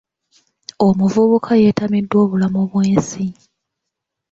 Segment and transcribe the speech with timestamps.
[0.87, 3.25] Omuvubuka yeetamiddwa obulamu bw'ensi.